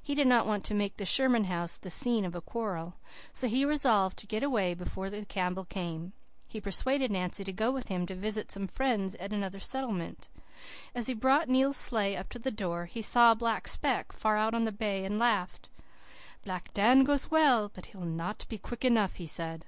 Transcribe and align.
He 0.00 0.14
did 0.14 0.28
not 0.28 0.46
want 0.46 0.62
to 0.66 0.74
make 0.74 0.96
the 0.96 1.04
Sherman 1.04 1.42
house 1.46 1.76
the 1.76 1.90
scene 1.90 2.24
of 2.24 2.36
a 2.36 2.40
quarrel, 2.40 2.94
so 3.32 3.48
he 3.48 3.64
resolved 3.64 4.16
to 4.18 4.28
get 4.28 4.44
away 4.44 4.74
before 4.74 5.10
the 5.10 5.24
Campbell 5.24 5.64
came. 5.64 6.12
He 6.46 6.60
persuaded 6.60 7.10
Nancy 7.10 7.42
to 7.42 7.52
go 7.52 7.72
with 7.72 7.88
him 7.88 8.06
to 8.06 8.14
visit 8.14 8.52
some 8.52 8.68
friends 8.68 9.16
in 9.16 9.32
another 9.34 9.58
settlement. 9.58 10.28
As 10.94 11.08
he 11.08 11.14
brought 11.14 11.48
Neil's 11.48 11.76
sleigh 11.78 12.16
up 12.16 12.28
to 12.28 12.38
the 12.38 12.52
door 12.52 12.86
he 12.86 13.02
saw 13.02 13.32
a 13.32 13.34
black 13.34 13.66
speck 13.66 14.12
far 14.12 14.36
out 14.36 14.54
on 14.54 14.62
the 14.66 14.70
bay 14.70 15.04
and 15.04 15.18
laughed. 15.18 15.68
"'Black 16.44 16.72
Dan 16.72 17.02
goes 17.02 17.32
well, 17.32 17.68
but 17.74 17.86
he'll 17.86 18.02
not 18.02 18.46
be 18.48 18.58
quick 18.58 18.84
enough,' 18.84 19.16
he 19.16 19.26
said. 19.26 19.64